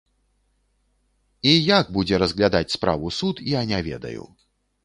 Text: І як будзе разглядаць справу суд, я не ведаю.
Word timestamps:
І 1.51 1.53
як 1.53 1.85
будзе 1.97 2.15
разглядаць 2.23 2.73
справу 2.77 3.15
суд, 3.19 3.45
я 3.59 3.65
не 3.75 3.79
ведаю. 3.93 4.23